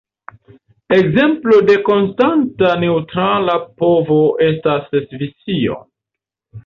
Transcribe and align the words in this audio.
Ekzemplo 0.95 1.59
de 1.67 1.75
konstanta 1.89 2.71
neŭtrala 2.85 3.59
povo 3.83 4.19
estas 4.47 4.89
Svisio. 5.13 5.79